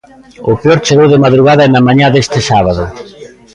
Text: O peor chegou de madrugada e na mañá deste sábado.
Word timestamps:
O 0.49 0.51
peor 0.61 0.79
chegou 0.87 1.07
de 1.09 1.21
madrugada 1.25 1.63
e 1.65 1.69
na 1.73 1.81
mañá 1.87 2.07
deste 2.11 2.39
sábado. 2.49 2.83